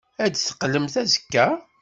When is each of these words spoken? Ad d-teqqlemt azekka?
Ad 0.23 0.31
d-teqqlemt 0.31 0.95
azekka? 1.01 1.47